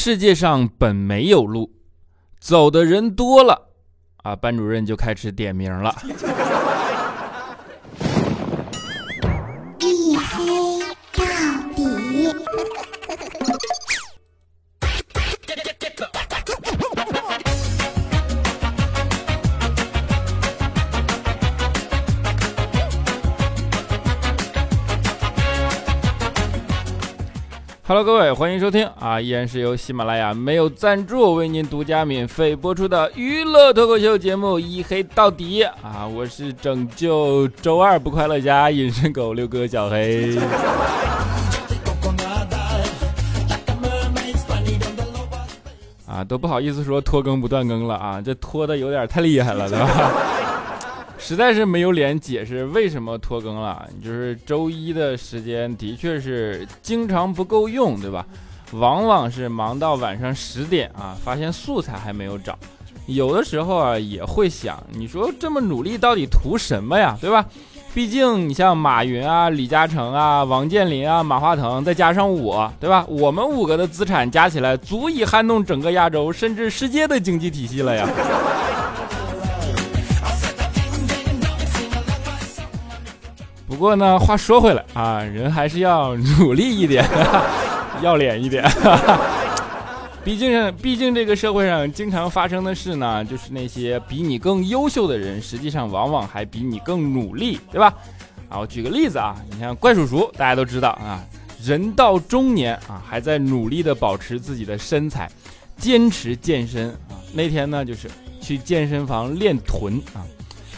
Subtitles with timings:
[0.00, 1.72] 世界上本没有路，
[2.38, 3.70] 走的人多了，
[4.18, 5.92] 啊，班主任就开始点名了。
[27.88, 29.18] Hello，各位，欢迎收听啊！
[29.18, 36.06] 依然是由喜马拉雅没有赞助为您独家免费播出的娱乐脱口秀节目《一黑到底》啊！
[36.06, 40.38] 我是拯救周二不快乐家隐身狗六哥小黑。
[46.06, 48.20] 啊，都不好意思说拖更不断更了啊！
[48.20, 50.12] 这拖的有点太厉害了，对吧？
[51.28, 58.24] 实在是没有脸解释为什么拖更了，就是周一的时间的确是经常不够用，对吧？
[58.72, 62.58] 往往是忙到晚上十点啊，发现素材还没有找，
[63.04, 67.44] 有的时候啊也会想，你说这么努力到底图什么呀，对吧？
[67.92, 73.04] 毕竟你像马云啊、李嘉诚啊、王健林啊、马化腾，再加上我，对吧？
[73.06, 78.08] 我们五个的资产加起来，足以撼动整个亚洲甚至世界的经济体系了呀。
[83.78, 87.04] 不过呢，话说回来啊，人还是要努力一点，
[88.02, 88.68] 要脸一点。
[90.24, 97.94] 毕竟，毕竟这个社会上经常发生的事呢，就是那些比你更优秀的人，实际上往往还比你更努力，对吧？
[98.48, 101.22] 啊，我举个例子啊，你像怪叔叔，大家都知道啊，
[101.62, 105.30] 人到中年啊，还在努力的保持自己的身材，
[105.76, 107.14] 坚持健身啊。
[107.32, 110.26] 那天呢，就是去健身房练臀啊。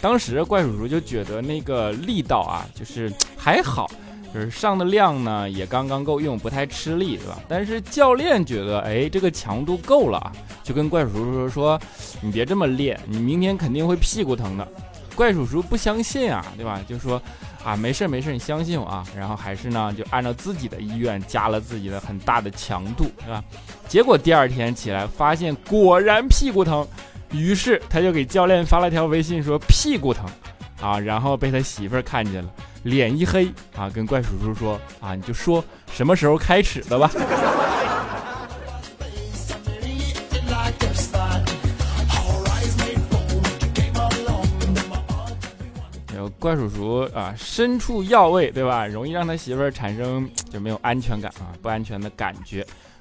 [0.01, 3.91] 当时怪叔叔就觉得那个力道啊，就是还好，
[4.33, 7.39] 就是上的量呢也刚刚够用，不太吃力，是吧？
[7.47, 10.33] 但是教练觉得，哎，这个强度够了啊，
[10.65, 11.81] 就跟怪叔叔说说，
[12.23, 14.67] 你别这么练，你明天肯定会屁股疼的。
[15.15, 16.81] 怪叔叔不相信啊，对吧？
[16.89, 17.21] 就说
[17.63, 19.05] 啊，没事没事，你相信我啊。
[19.15, 23.45] 然后还是呢，就按照自己的意愿加了自己的很大的强度，是吧？
[23.87, 26.87] 结果第二天起来发现，果然屁股疼。
[27.33, 30.27] 于是他就给教练发了条微信说屁股疼，
[30.81, 32.51] 啊，然后被他媳妇儿看见了，
[32.83, 37.11] 脸一黑啊，跟怪叔叔说啊，你就说什么时候开始的吧。
[46.17, 48.87] 有怪叔叔啊，身处要位，对吧？
[48.87, 52.61] 容易让他媳妇儿产生就没有安全感啊，不安全的感觉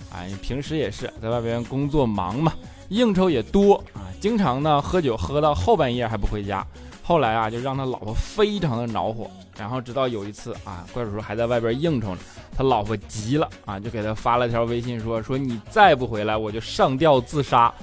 [0.09, 0.23] 啊。
[0.41, 2.53] 平时也是在外边工作忙嘛。
[2.89, 6.65] 应酬也多啊，经常呢喝酒喝到后半夜还不回家，
[7.03, 12.17] 后来啊就让他老婆非常的恼火，然后直到有一次啊，怪叔叔还在外边应酬呢，
[12.55, 17.73] 他老婆急了啊，就给他发了条微信说说你再不回来我就上吊自杀。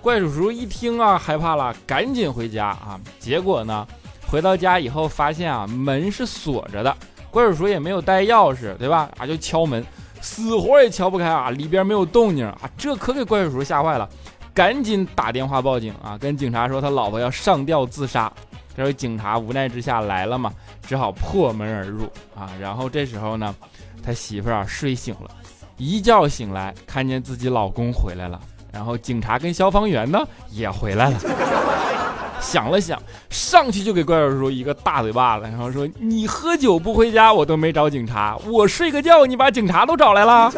[0.00, 3.86] 怪叔叔一听啊害怕了，赶紧回家啊，结果呢
[4.26, 6.96] 回到家以后发现啊门是锁着的，
[7.30, 9.08] 怪叔叔也没有带钥匙，对吧？
[9.16, 9.84] 啊就敲门，
[10.20, 14.08] 死活也敲不开啊，里边没有动静啊，这可给怪叔叔吓坏了。
[14.54, 16.18] 赶紧打电话报警啊！
[16.18, 18.30] 跟警察说他老婆要上吊自杀。
[18.74, 20.52] 这时候警察无奈之下来了嘛，
[20.86, 22.04] 只好破门而入
[22.34, 22.50] 啊。
[22.60, 23.54] 然后这时候呢，
[24.02, 25.30] 他媳妇儿啊睡醒了，
[25.76, 28.40] 一觉醒来看见自己老公回来了，
[28.72, 30.18] 然后警察跟消防员呢
[30.50, 31.18] 也回来了。
[32.40, 40.52] 想了想，上去就给怪叔叔一个大嘴巴子，然后说：“你喝酒不回家，我都没找警察；我睡个觉，你把警察都找来了。”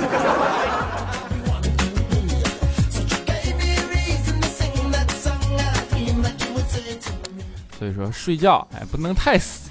[7.84, 9.68] 所以说睡觉哎不能太死。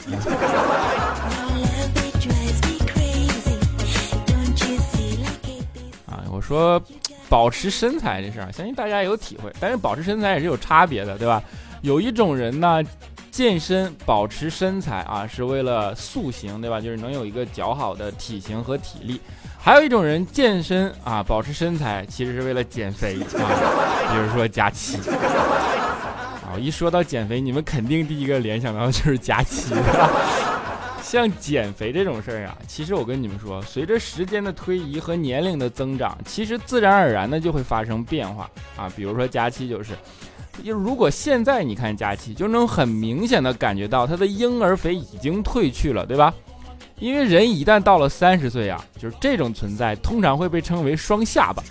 [6.05, 6.79] 啊，我说
[7.27, 9.51] 保持身材这事儿，相信大家有体会。
[9.59, 11.41] 但是保持身材也是有差别的，对吧？
[11.81, 12.83] 有一种人呢，
[13.31, 16.79] 健身保持身材啊，是为了塑形，对吧？
[16.79, 19.19] 就是能有一个较好的体型和体力。
[19.57, 23.49] 还有一种人健身啊，保持身材，其实是为了减肥啊，
[24.11, 24.69] 比如说佳
[26.57, 29.73] 一说到减肥，你们肯定第一个联想到的就是佳期。
[31.03, 38.91] 像减肥这种事儿啊，其实我跟你们说，随着时间的推移和年龄的增长，其实自然而然的就会发生变化啊。
[38.95, 39.93] 比如说佳期就是，
[40.65, 46.33] 如果现在你看佳期，就能很明显的感觉到他的婴儿肥已经褪去了，对吧？
[46.97, 51.61] 因为人一旦到了三十岁啊，就是这种存在，通常会被称为双下巴。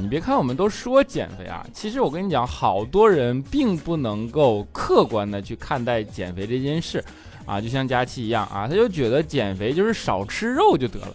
[0.00, 7.04] 你别看我们都说减肥啊，其实我跟你讲，好多人并不能够客观的去看待减肥这件事，
[7.44, 11.08] 啊，就像佳期一样啊，他就觉得减肥就是少吃肉就得了。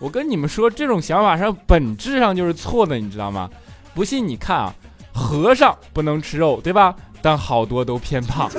[0.00, 3.48] 我跟你们说，这种想法上本质上就是错的，你知道吗？
[3.94, 4.74] 不信你看啊，
[5.12, 6.94] 和尚不能吃肉，对吧？
[7.22, 8.50] 但好多都偏胖。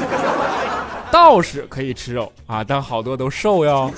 [1.11, 3.91] 道士可以吃肉啊，但好多都瘦哟。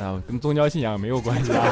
[0.00, 1.64] 啊，跟宗教信仰没有关系啊。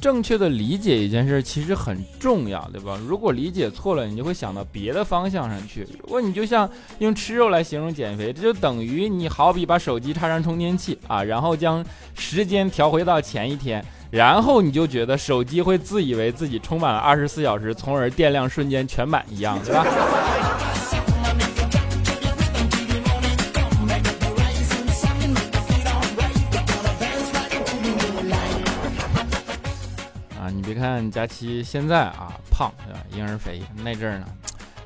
[0.00, 2.98] 正确的理解一件事其实很重要，对吧？
[3.06, 5.86] 如果理解错了，你就会想到别的方向上去。
[6.00, 6.68] 如果你就像
[7.00, 11.84] 用吃肉来形容减肥，这就等于你好比把手机插上充电器啊，然后将
[12.14, 19.84] 时间调回到前一天，然后你就觉得手机会自以为自己充满了二十四小时，从而电量瞬间全满一样，对吧？
[30.78, 34.26] 看佳期现在啊胖对吧，婴儿肥那阵儿呢，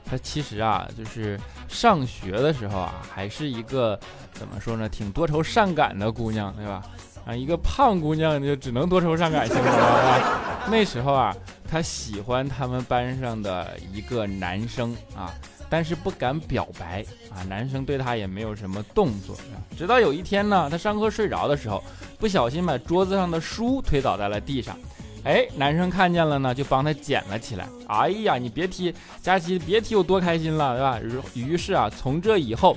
[0.05, 3.99] 她其实啊就是上学的时候啊，还是一个
[4.33, 6.83] 怎么说呢，挺多愁善感的姑娘对吧？
[7.25, 10.67] 啊，一个胖姑娘就只能多愁善感，行吧？
[10.69, 11.33] 那时候啊，
[11.69, 15.33] 她喜欢他们班上的一个男生啊，
[15.71, 19.37] 但是不敢表白啊，男生对她也没有什么动作。
[19.79, 21.83] 直到有一天呢，她上课睡着的时候，
[22.19, 24.77] 不小心把桌子上的书推倒在了地上。
[25.25, 27.69] 哎，男生看见了呢，就帮他捡了起来。
[27.87, 28.93] 哎呀，你别提
[29.23, 31.23] 佳琪，别提有多开心了，对吧？
[31.35, 32.77] 于是啊，从这以后，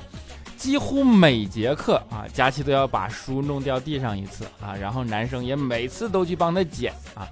[0.55, 7.27] 几乎每节课啊，佳琪都要把书弄掉地上一次啊，然后男生也每次都去帮他捡啊。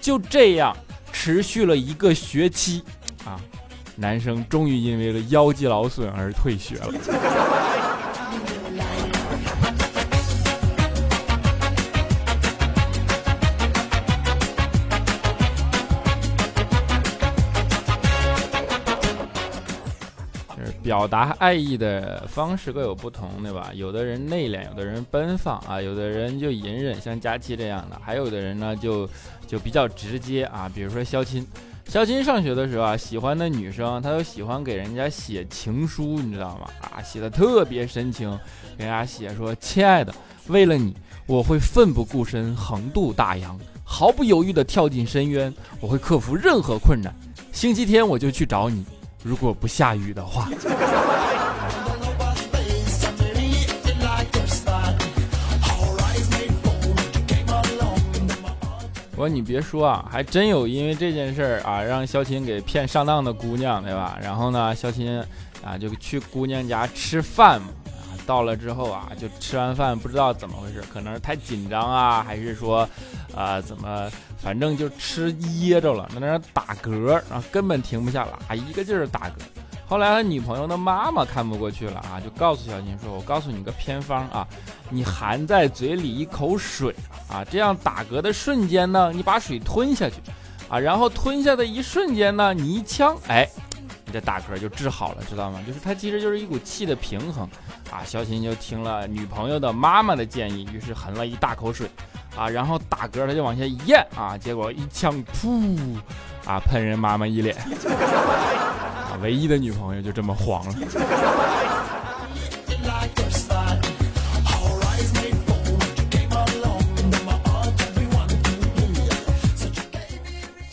[0.00, 0.74] 就这样
[1.12, 2.82] 持续了一个学期
[3.24, 3.40] 啊，
[3.96, 7.73] 男生终于因为了腰肌劳损而退学了。
[20.84, 23.70] 表达爱意的方式各有不同，对吧？
[23.74, 29.08] 有的人内敛，有的人奔放啊，有的人就隐忍，像佳期这样的，还有的人呢就
[29.46, 30.70] 就比较直接啊。
[30.74, 31.44] 比如说肖钦，
[31.88, 36.68] 肖钦上学的时候啊，喜欢的女生，他都喜欢给人家写情书，你知道吗？
[36.82, 38.28] 啊，写的特别深情，
[38.76, 40.14] 给人家写说：“亲爱的，
[40.48, 40.94] 为了你，
[41.26, 45.50] 我会奋不顾身，横渡大洋，毫不犹豫地跳进深渊，
[45.80, 47.10] 我会克服任何困难。
[47.52, 48.84] 星期天我就去找你。”
[49.24, 50.46] 如果不下雨的话，
[59.16, 64.18] 我说你别说啊，还真有因为这件事儿啊，让肖琴给骗上当的姑娘，对吧？
[64.22, 65.18] 然后呢，肖琴
[65.64, 67.68] 啊就去姑娘家吃饭嘛。
[68.26, 72.88] 到了之后啊，就吃完饭不知道怎么回事，可能是太紧张啊，还是说，
[73.34, 75.30] 啊怎么，反正就吃
[75.60, 79.32] 噎着了，在那打嗝，然后根本停不下来，啊一个劲儿打嗝。
[79.86, 84.48] 后来他女朋友的妈妈看不过去了啊，就告诉小金说：“我告诉你个偏方啊，
[84.88, 86.94] 你含在嘴里一口水
[87.28, 90.16] 啊，这样打嗝的瞬间呢，你把水吞下去，
[90.70, 93.48] 啊，然后吞下的一瞬间呢，你一呛，哎。”
[94.14, 95.60] 这打嗝就治好了，知道吗？
[95.66, 97.42] 就是它其实就是一股气的平衡
[97.90, 98.04] 啊。
[98.06, 101.90] 小琴就听了女朋友的妈妈的建议，于是含了一大口水
[102.36, 105.76] 啊，然后打嗝他就往下一咽啊，结果一枪噗
[106.46, 107.56] 啊喷人妈妈一脸
[109.10, 110.74] 啊，唯一的女朋友就这么黄了。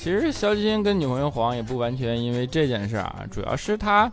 [0.04, 4.12] 其实肖金跟女朋友黄也不完全因为这件事儿啊，主要是他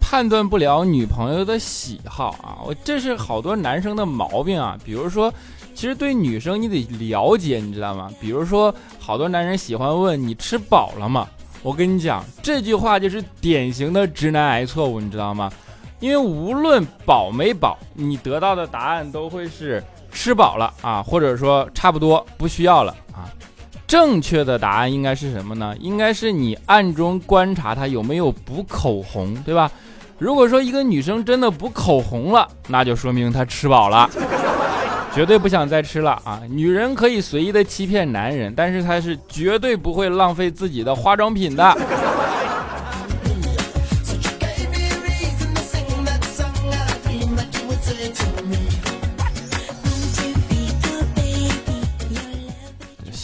[0.00, 2.58] 判断不了女朋友的喜好啊。
[2.66, 4.76] 我这是好多男生的毛病啊。
[4.84, 5.32] 比如说，
[5.76, 8.10] 其实对女生你得了解，你知道吗？
[8.20, 11.28] 比如说，好多男人喜欢问你吃饱了吗？
[11.62, 15.52] 我跟你讲，这句话就是典型的直男癌错误，你知道吗？
[16.00, 19.80] 因为无论饱没饱，你得到的答案都会是
[20.10, 23.30] 吃饱了啊，或者说差不多不需要了啊。
[23.88, 25.74] 正确的答案应该是什么呢？
[25.80, 29.68] 应该是你暗中观察她有没有补口红，对吧？
[30.18, 34.08] 如果说一个女生真的补口红了，那就说明她吃饱了，
[35.14, 36.42] 绝对不想再吃了啊！
[36.50, 41.74] 女人可以随意的欺骗男人，但是她是绝对不会浪费自己的化妆品的。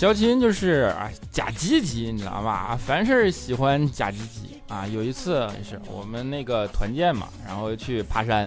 [0.04, 2.78] 肖琴就是啊假积极，你知道吧？
[2.78, 4.86] 凡事喜欢假积极啊。
[4.86, 8.46] 有一次也是我们那个团建嘛，然后去爬山，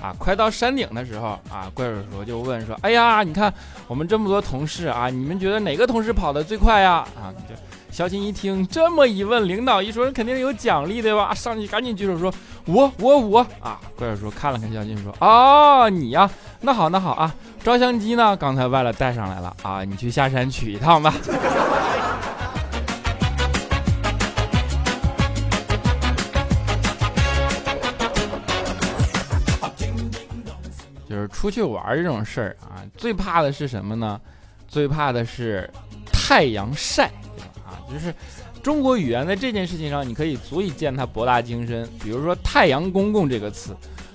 [0.00, 3.52] 啊，快到山顶的时候啊，怪叔叔就问说：“哎呀，你看
[3.86, 7.54] 我们这么多同事啊，你们觉得哪个同事跑得最快呀？”啊，就
[7.90, 11.34] 肖琴一听这么一问，领导一说肯定有奖励对吧？
[11.34, 12.32] 上去赶紧举手说
[12.64, 16.30] ：“我我我啊！”怪叔叔看了看肖琴说：“哦，你呀，
[16.62, 17.34] 那好那好啊，
[17.64, 18.36] 照相机呢？
[18.36, 21.14] 刚才忘了带上来了啊，你去下山取一趟吧。”
[31.08, 34.20] 就是出去玩这种事儿啊，最怕的是什么呢？
[34.68, 35.70] 最怕的是
[36.12, 37.06] 太阳晒。
[37.64, 38.14] 啊就是
[38.62, 41.88] 中国语言在这件事情上，你可以足以见它博大精深。
[42.02, 43.74] 比如说“太阳公公”这个词，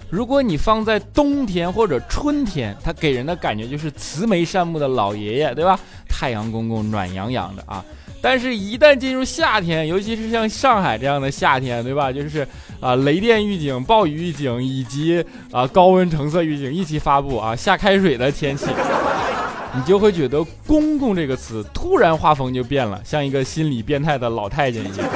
[0.10, 5.80] 如果你放在冬天或者春天，它给人的感觉就是慈眉善目的老爷爷，对吧？
[6.08, 7.84] 太阳公公暖洋洋的啊。
[8.22, 12.12] 但是，一旦进入夏天，尤其是像上海这样的夏天，对吧？
[12.12, 12.46] 就是
[12.82, 18.66] 啊，雷电预警、暴雨预警以及啊高温橙色预警一起发布啊，下开水的天气。
[19.76, 25.08] 你就会觉得“公公”这个词突然画风就变了，像一个心理变态的老太监一样。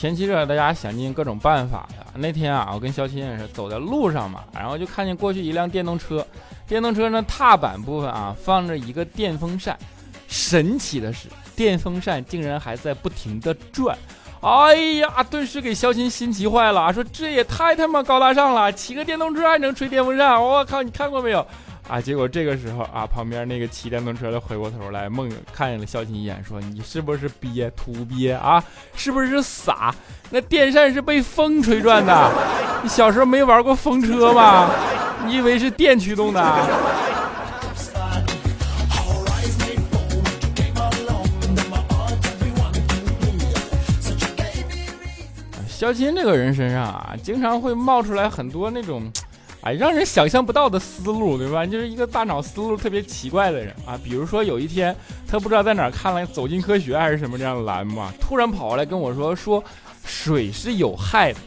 [0.00, 2.06] 天气热，大家想尽各种办法的。
[2.14, 6.26] 那天啊，我跟肖钦也是走在路上嘛，然后就看见过去一辆电动车，
[6.66, 9.78] 电动车呢踏板部分啊放着一个电风扇，
[10.26, 11.28] 神奇的是。
[11.54, 13.94] 电风扇竟然还在不停的转，
[14.40, 21.46] 哎呀，顿时给肖钦心急坏了，说这也太他妈高大上了，骑个电动车还能吹电风扇，我靠，你看过没有？
[21.90, 28.62] 啊，结果这个时候啊，旁边那个骑电动车的回过头来，梦看见了肖钦一眼，说你是不是憋土鳖啊？
[28.94, 29.92] 是不是傻？
[30.30, 32.30] 那电扇是被风吹转的，
[32.84, 34.70] 你小时候没玩过风车吗？
[35.26, 36.40] 你以为是电驱动的？
[45.66, 49.10] 肖钦这个人身上啊，经常会冒出来很多那种，
[49.62, 51.66] 哎，让人想象不到的思路，对吧？
[51.66, 53.98] 就是一个大脑思路特别奇怪的人啊。
[54.02, 54.94] 比如说有一天，
[55.28, 59.62] 他不知道在哪看了《走进科学》还是什么这样的栏目啊，突然跑过来跟我说，说
[60.04, 61.38] 水是有害的。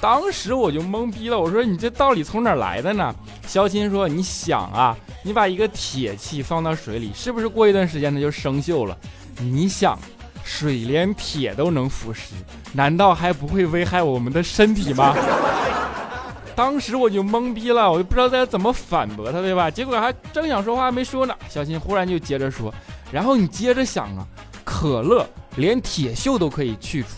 [0.00, 3.14] 当时我就懵逼了，我说你这道理从哪儿来的呢？
[3.46, 8.96] 肖钦说，你想啊，你把一个铁器放到水里，是不是过一段时间它就生锈了？
[9.38, 9.98] 你想。
[10.44, 12.32] 水连铁都能腐蚀，
[12.72, 15.14] 难道还不会危害我们的身体吗？
[16.54, 19.70] 当时我就懵逼了，我就不知道该怎么反驳他，对吧？
[19.70, 22.72] 结果还正想说话没说呢，小新忽然就接着说，
[23.10, 24.26] 然后你接着想啊，
[24.64, 27.08] 可乐连铁锈都可以去除，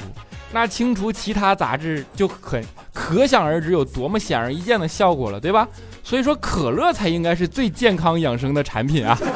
[0.53, 5.67] 那清除其他杂质就很可想而知有多么显而易见的效果了，对吧？
[6.05, 9.19] 所以说可乐才应该是最健康养生的产品啊。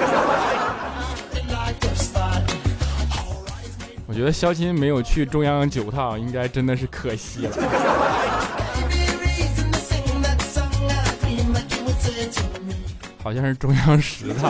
[4.07, 7.57] 我觉得肖钦没有去中央九套，应该真的是可惜了。
[13.29, 14.49] 好像是中央十套。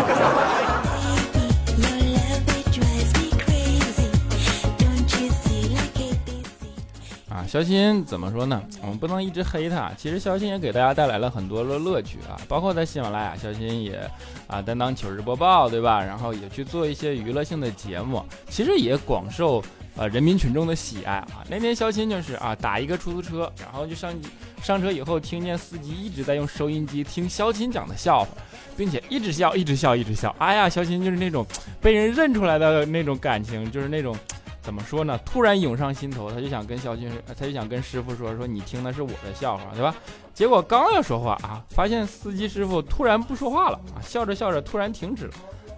[7.28, 8.62] 啊肖鑫怎么说呢？
[8.80, 9.90] 我们不能一直黑他。
[9.96, 13.98] 其实肖鑫也给大家带来了很多的乐趣啊，包括在喜马拉雅，肖鑫也
[14.46, 16.00] 啊担当糗事播报，对吧？
[16.00, 19.60] 然后也去做一些娱乐性的节目，其实也广受
[19.98, 21.44] 呃人民群众的喜爱啊。
[21.50, 24.14] 那天肖鑫就是啊打一个出租车，然后就上
[24.62, 28.28] 上车以后，听见司机一直在用收音机听肖鑫讲的笑话，
[28.76, 30.34] 并且一直笑，一直笑，一直笑。
[30.38, 31.44] 哎呀，肖鑫就是那种
[31.80, 34.16] 被人认出来的那种感情，就是那种。
[34.60, 35.18] 怎么说呢？
[35.24, 39.94] 突然涌上心头，他就想跟肖军，他就想跟师傅说说，你听的是我的笑话，对吧？
[40.34, 45.32] 结果刚要说话啊，发现司机师傅突然不说话了啊，笑着笑着突然停止了，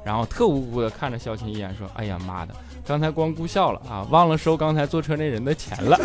[0.05, 2.53] 然后特无辜的看着肖钦一眼，说：“哎呀妈的，
[2.87, 5.99] 刚才光顾笑了啊，忘了收刚才坐车那人的钱了。”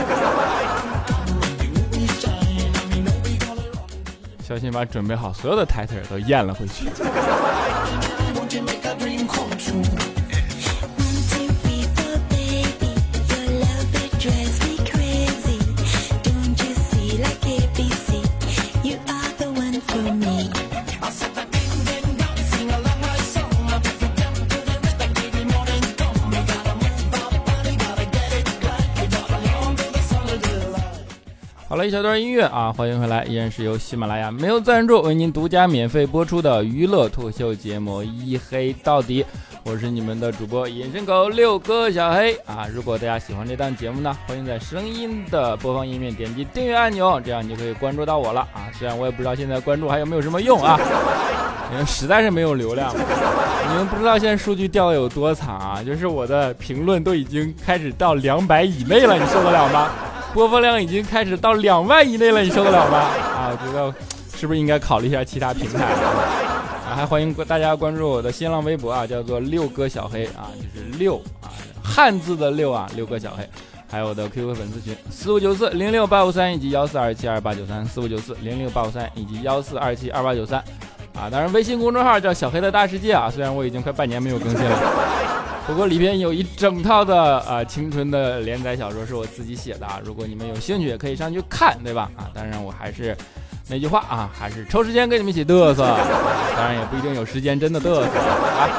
[4.47, 6.85] 小心把准备好所有的台词都咽了回去。
[31.85, 39.21] 一小段音乐啊，欢迎回来，依然是由喜马拉雅没有赞助为您独家免费播出的娱乐脱口秀节目《一黑到底》，
[39.63, 42.65] 我是你们的主播隐身狗六哥小黑啊。
[42.73, 48.65] 如果大家喜欢这档节目呢，欢迎在声音的播放页面点击订阅按钮，这样你就可以关注到我了啊。
[48.73, 50.79] 虽然我也不知道现在关注还有没有什么用啊，
[51.71, 52.91] 因为实在是没有流量。
[53.69, 59.91] 你们不知道现在数据掉的有多惨啊，就是我的评论都已经开始到两百以内了，你受得了吗？
[60.35, 62.97] 播放量已经开始到两万以内了，你受得了吗？
[63.23, 63.93] 啊，我觉得
[64.37, 65.85] 是不是应该考虑一下其他平台？
[65.85, 71.47] 啊，还欢迎大家关注我的新浪微博啊，叫做六哥小黑啊，就是六啊，
[71.81, 73.47] 汉字的六啊，六哥小黑。
[73.89, 80.59] 还有我的 QQ 粉丝群四五九四零六八五三以及幺四二七二八九三四五九四零六八五三以及幺四二七二八九三。
[81.13, 84.79] 啊，当然微信公众号叫小黑的大世界啊，虽然我已经快半年没有更新了，
[85.67, 92.09] 不过里边有一整套的啊青春的连载小说是我自己写的啊，如果你们有兴趣也可以上去看，对吧？
[92.15, 93.17] 啊，当然我还是
[93.67, 95.83] 那句话啊，还是抽时间跟你们一起嘚瑟，
[96.55, 98.69] 当然也不一定有时间真的嘚瑟啊。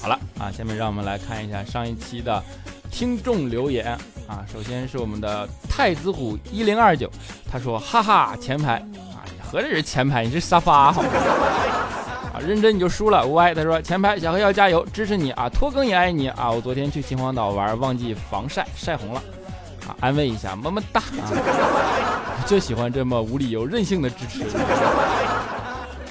[0.00, 2.42] 好了啊，下面让我们来看一下上一期的
[2.90, 7.10] 听众留言啊，首先是我们的太子虎一零二九，
[7.50, 9.26] 他说哈哈前排啊。
[9.50, 11.08] 合着是前排，你是沙发好吗？
[12.46, 13.26] 认真你就输了。
[13.28, 15.48] 歪他说前排小黑要加油，支持你啊！
[15.48, 16.50] 拖更也爱你啊！
[16.50, 19.22] 我昨天去秦皇岛玩，忘记防晒，晒红了
[19.86, 19.96] 啊！
[20.00, 21.22] 安慰一下，么么哒啊！
[22.46, 24.44] 就喜欢这么无理由任性的支持。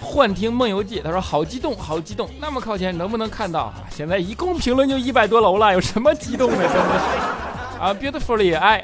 [0.01, 3.73] 幻听梦游记他说好激动，好激动，那么靠前能不能看到？
[3.89, 6.57] 现在一共评论就一百多楼了，有什么激动的？
[6.57, 8.83] 真的是啊，beautifully i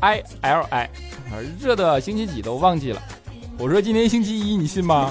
[0.00, 0.88] i l i，
[1.60, 3.02] 热的星期几都忘记了。
[3.58, 5.10] 我说今天星期一，你信吗？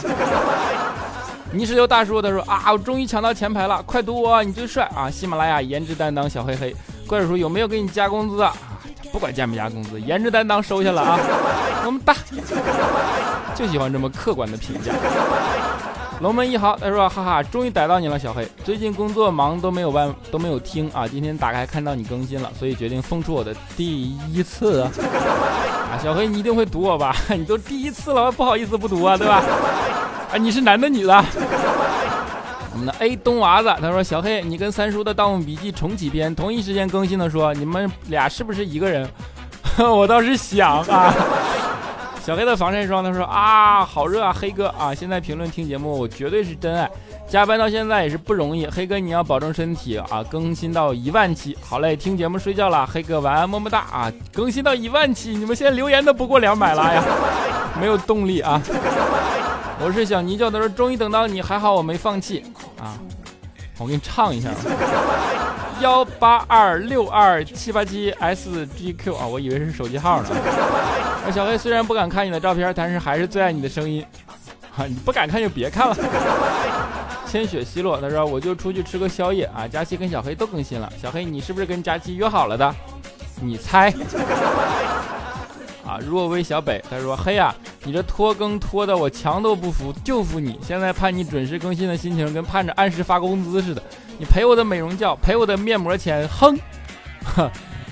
[1.52, 5.10] 泥石流大叔他说啊，我终于抢到前排了，快读我，你最帅啊！
[5.10, 6.76] 喜马拉雅颜值担当小黑黑，
[7.08, 8.54] 怪叔叔有没有给你加工资啊？
[9.12, 11.20] 不管加没加工资，颜值担当收下了啊！
[11.86, 12.16] 么么哒，
[13.56, 14.94] 就喜欢这么客观的评价。
[16.22, 24.82] 龙门一号他说哈哈，终于逮到你了，小黑，最近工作忙都没有办都没有听啊，今天打开看到你更新了，所以决定送出我的第一次。
[24.82, 27.16] 啊，小黑，你一定会读我吧？
[27.36, 29.42] 你都第一次了，不好意思不读啊，对吧？
[30.32, 31.14] 啊，你是男的女的？
[32.72, 39.10] 我们的 A 东娃子他说：“小黑，你跟三叔的《盗墓笔记》重启篇同一时间更新的，说你们俩是不是一个人？”
[39.80, 41.14] 我倒是想啊。
[42.30, 44.94] 小黑的防晒霜他说：“啊，好热啊，黑哥啊！
[44.94, 46.88] 现在评论听节目，我绝对是真爱。
[47.28, 50.24] 加班到现在也是不容易，黑哥你要保重身体啊！
[50.30, 54.14] 更新到一万期，好嘞，听节目睡觉了，黑哥晚安，么么哒啊！
[54.32, 57.04] 更新到一万期，你们现在留言都不过两百了呀，
[57.82, 58.62] 没有动力啊！
[59.84, 62.44] 我是小泥鳅，他说终于等到你，还好我没放弃
[62.80, 62.94] 啊！
[63.80, 64.50] 我给你唱一下，
[65.82, 70.30] 幺八二六二七八七 SGQ 啊，我以为是手机号呢。
[71.34, 74.06] ”小黑虽然不敢看你的照片，但是还是最爱你的声音。
[74.76, 75.96] 啊，你不敢看就别看了。
[77.26, 79.68] 千雪奚落，他说我就出去吃个宵夜啊。
[79.68, 82.76] 佳期跟小黑都更新了，小黑你是不是跟佳期约好了的？
[83.42, 83.94] 你猜？
[86.00, 90.60] 若微小北，他说嘿呀，你这拖更拖的我墙都不服，就服你。
[90.66, 93.82] 现在盼你准时更新的心情跟盼着按时发工资似的。
[94.18, 96.58] 你赔我的美容觉，赔我的面膜钱，哼。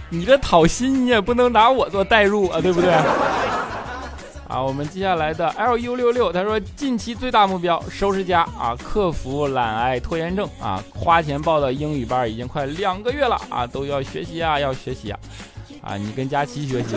[0.09, 2.89] 你这讨薪，你也不能拿我做代入啊，对不对？
[4.47, 15.19] 啊，我们接下来的 L U 六六，他说近期最大目标收拾家啊，克服懒癌拖延症啊，花钱报的英语班已经快两个月了啊，都要学习啊，要学习啊，
[15.81, 16.95] 啊，你跟佳琪学习。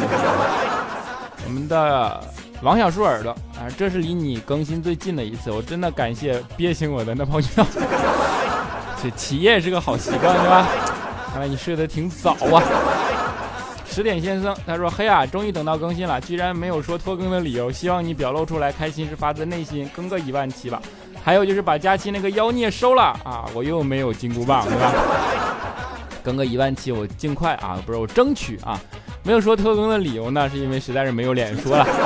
[1.46, 2.22] 我们的
[2.62, 7.48] 王小树耳朵啊，这是离你更新最近的一次，我真的感谢憋醒我的那泡尿。
[9.02, 10.66] 这起夜是个好习惯，对吧？
[11.32, 12.62] 看来你睡得挺早啊！
[13.86, 20.80] 十点先生他说：“嘿呀，终于等到更新了，居然没有说拖更的理由，希望你表露出来，开心是发自内心，更个一万七吧。
[21.24, 24.92] 还有就是把佳期那个妖孽收了啊，我又没有金箍棒，对吧？
[26.22, 28.78] 更个一万七，我尽快啊，不是我争取啊，
[29.22, 31.86] 没有说特更的理由呢，是因为实在是没有脸说了。”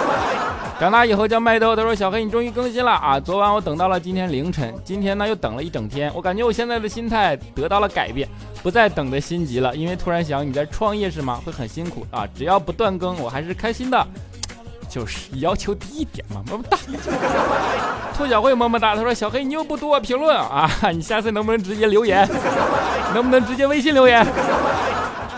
[0.80, 3.18] 长大以后叫麦兜，他说：“小黑，你终于更新了啊！
[3.20, 6.10] 昨晚我等到了今天凌晨，今天呢又等了一整天。
[6.12, 8.28] 我感觉我现在的心态得到了改变，
[8.60, 9.74] 不再等的心急了。
[9.76, 11.40] 因为突然想，你在创业是吗？
[11.46, 12.26] 会很辛苦啊！
[12.34, 14.06] 只要不断更，我还是开心的。
[14.88, 16.76] 就是要求低一点嘛，么么哒。
[18.16, 20.68] 兔小慧么么哒，他说：小黑，你又不读我评论啊？
[20.92, 22.28] 你下次能不能直接留言？
[23.14, 24.26] 能不能直接微信留言？”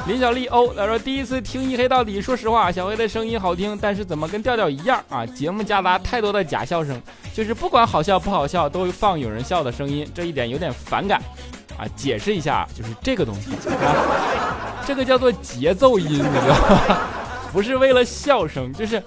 [0.06, 5.26] 林小丽欧他说：“第一次听一黑到底，说实话，小黑的声音好听，但是怎么跟调调一样啊？
[5.26, 7.00] 节目夹杂太多的假笑声，
[7.34, 11.20] 就是不管好笑不好笑，都会放有人笑的声音，这一点有点反感
[11.76, 11.82] 啊。
[11.96, 16.98] 解释一下，就是这个东西啊，这个叫做节奏音，你知道吗？
[17.52, 19.02] 不是为了笑声，就是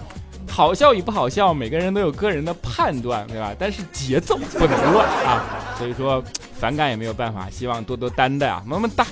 [0.49, 3.51] 好笑与不好笑，每个人都有个人的判断，对吧？
[3.57, 5.43] 但是节奏不能乱啊，
[5.77, 6.21] 所以说
[6.59, 9.05] 反感也没有办法，希望多多担待啊，么么哒。”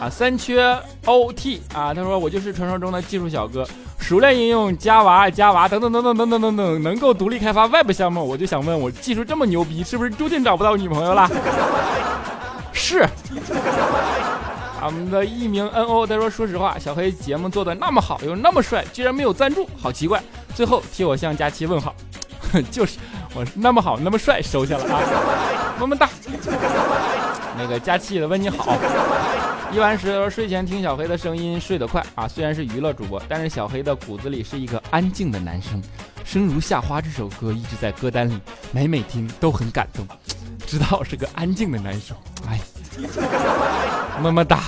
[0.00, 1.94] 啊，三缺 OT 啊！
[1.94, 3.66] 他说我就是传说中的技术小哥，
[3.98, 8.22] 熟练应用 Java、Java 等等等等等等等等，能够独立开发 Web 项目。
[8.22, 11.30] 我就想问，我技术这么牛逼，是不是注定找不到女朋友了？
[12.72, 13.08] 是。
[14.84, 20.22] 我们的艺名 N O 他说：“说实话，小黑节目做的那么好，又那么帅，居然没有赞助，好奇怪。”
[20.54, 21.94] 最后替我向佳期问好，
[22.70, 22.98] 就是
[23.34, 26.08] 我那么好，那么帅，收下了啊， 么么哒。
[27.56, 28.76] 那个佳期的问你好。
[29.72, 35.82] 一完时说睡前听小黑的声音睡得快啊，虽然是娱乐主播，但是小黑的骨子里是一个安静的男生。
[36.24, 38.38] 生如夏花这首歌一直在歌单里，
[38.70, 40.06] 每每听都很感动。
[40.66, 42.16] 知道是个安静的男生，
[42.48, 42.60] 哎，
[44.22, 44.60] 么么哒。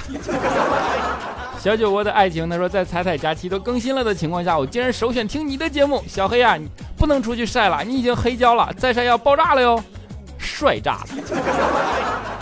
[1.58, 6.02] 小酒窝的爱情，他说在彩彩假期都更新了的情况下，我竟然首选听你的节目。
[6.06, 9.82] 小黑啊，你不能出去晒了，你已经黑胶了，再晒要爆炸了哟，
[10.38, 11.08] 帅炸了。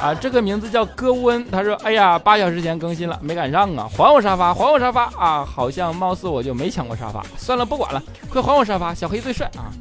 [0.03, 9.73] 啊，这个名字叫哥温，他说，哎呀，八小时前更新了，没赶上啊，还我沙发，还我沙发啊，好像貌似我就没抢过沙发，算了，不管了，快还我沙发，小黑最帅啊。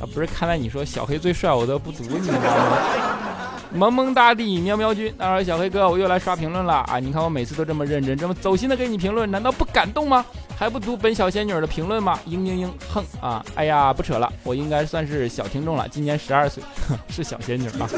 [0.00, 3.27] 啊，不是，看来你说小黑最帅，我都不读你知道吗？
[3.72, 6.98] 萌萌哒地喵喵君，啊小黑哥，我又来刷评论了啊！
[6.98, 10.24] 你看我每次都这么认真，这么走心的给你评论，难道不感动吗？
[10.56, 12.18] 还不读本小仙女的评论吗？
[12.26, 13.44] 嘤嘤嘤，哼啊！
[13.54, 16.62] 哎呀，不扯了，我应该算是小听众了，今年十二岁，
[17.08, 17.88] 是小仙女啊。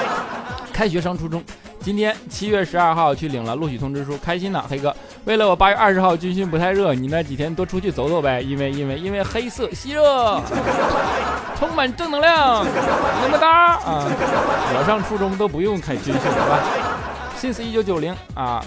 [0.72, 1.42] 开学上初中，
[1.82, 4.94] 今天七月十二号去领了录取通知书，开心呢，黑哥。
[5.24, 10.40] 为了我八月二十号军训不太热，你那几天多出去走走呗，因为因为因为黑色吸热，
[11.58, 14.06] 充满正能量，么么哒啊！
[14.76, 16.60] 我上初中都不用开军训了吧
[17.38, 18.62] ？Since 一九九零啊，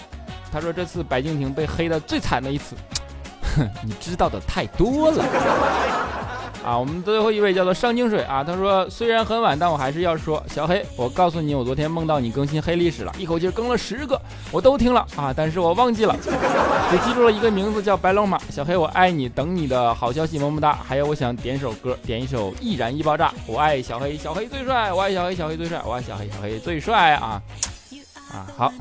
[0.52, 2.76] 他说这次白敬亭被黑的最惨的一次，
[3.56, 5.24] 哼， 你知道的太多了。
[6.64, 14.20] 啊，我们最后一位叫做上清水啊，他说虽然很晚，但我还是要说，小黑，我告诉你，我昨天梦到你更新黑历史了，一口气更了十个，
[14.52, 16.16] 我都听了啊，但是我忘记了，
[16.90, 18.40] 只记住了一个名字叫白龙马。
[18.50, 20.74] 小黑，我爱你，等你的好消息，么么哒。
[20.74, 27.42] 还有，我想点首歌，点一首《易燃易爆炸》，我爱小黑，小黑最帅，我爱小黑，小黑最帅，我爱小黑，小黑最帅啊
[28.32, 28.74] 啊，好。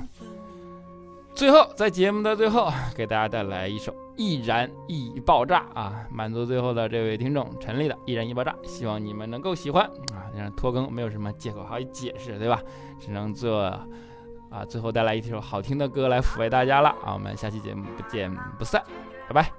[1.35, 10.29] 最后，在节目的最后，给大家带来一首《易燃易爆炸》啊，满足最后的这位听众陈丽的《易燃易爆炸》，希望你们能够喜欢啊。
[10.37, 12.61] 让拖更没有什么借口好以解释，对吧？
[12.99, 13.63] 只能做
[14.51, 17.15] 啊，最后带来一首好听的歌来抚慰大家了啊。
[17.15, 18.83] 我们下期节目不见不散，
[19.29, 19.51] 拜拜。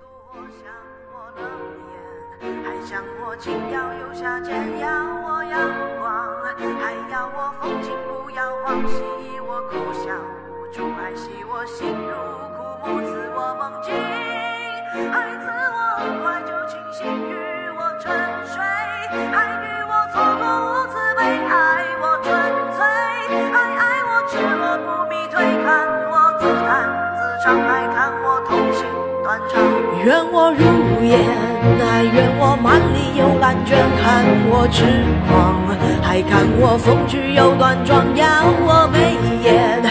[11.55, 12.13] 我心如
[12.81, 13.93] 枯木，赐我梦境；
[14.93, 17.33] 还赐我很快就清醒，与
[17.77, 18.13] 我沉
[18.45, 18.61] 睡，
[19.33, 22.29] 还与我错过，无慈悲，爱我纯
[22.75, 22.77] 粹，
[23.51, 25.67] 还爱我赤裸，不迷腿，看
[26.11, 26.69] 我自弹
[27.17, 28.85] 自唱，还看我痛心
[29.23, 29.57] 断肠，
[30.05, 30.61] 愿我如
[31.05, 31.17] 烟，
[31.89, 34.85] 还愿我满里有蓝卷，看我痴
[35.27, 35.65] 狂，
[36.03, 39.81] 还看我风趣又端庄，养我眉眼。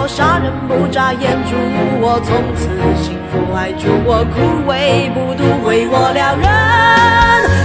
[0.00, 0.08] 我。
[0.08, 1.54] 杀人不眨眼，祝
[2.00, 2.68] 我从此
[3.00, 6.48] 幸福；还祝我枯萎不渡，为我撩人；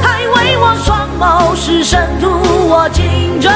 [0.03, 2.29] 还为我双眸失神，图
[2.69, 3.51] 我情真；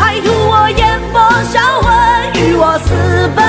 [0.00, 1.94] 还图我眼波销魂，
[2.34, 3.44] 与我私奔；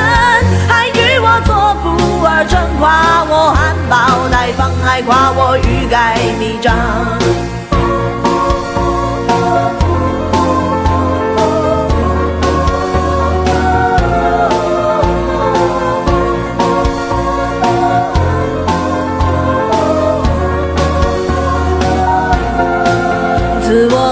[0.67, 6.75] 还与我做不二臣，夸我含苞待放，还夸我欲盖弥彰。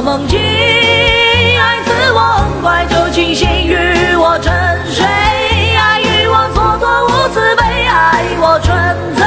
[0.07, 4.53] 梦境，爱自我很快就清醒，与我沉
[4.89, 8.73] 睡，爱与我蹉跎，无慈悲，爱我纯
[9.17, 9.25] 粹，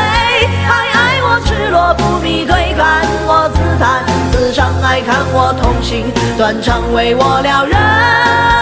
[0.67, 8.60] 还爱我赤裸，不避推看我自弹自唱，爱看我痛心，断肠，为我撩人。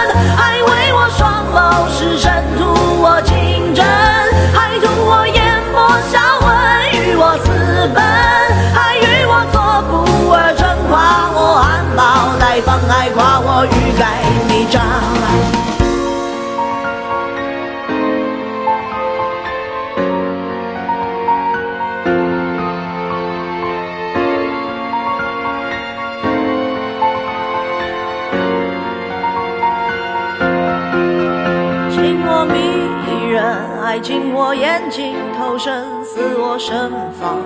[33.83, 37.39] 爱进我眼睛，投身似我身房，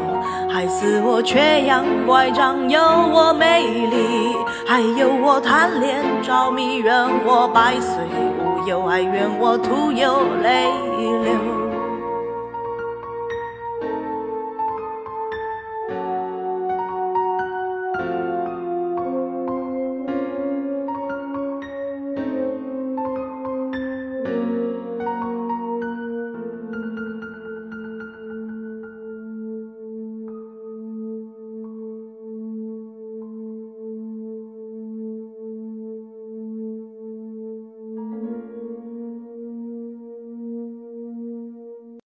[0.50, 6.94] 还似我缺氧乖张，有我美丽，还有我贪恋着迷，愿
[7.24, 7.96] 我百岁
[8.38, 10.66] 无忧，还愿我徒有泪
[11.24, 11.51] 流。